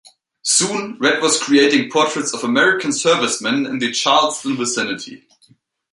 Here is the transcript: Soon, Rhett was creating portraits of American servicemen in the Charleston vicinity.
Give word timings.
Soon, 0.41 0.97
Rhett 0.99 1.21
was 1.21 1.39
creating 1.39 1.91
portraits 1.91 2.33
of 2.33 2.43
American 2.43 2.91
servicemen 2.91 3.67
in 3.67 3.77
the 3.77 3.91
Charleston 3.91 4.57
vicinity. 4.57 5.27